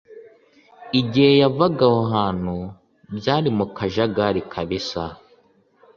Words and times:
Igihe 0.99 1.31
yavaga 1.41 1.83
aho 1.89 2.01
hantu, 2.13 2.55
byari 3.17 3.49
mu 3.57 3.65
kajagari 3.75 4.41
kabisa. 4.53 5.03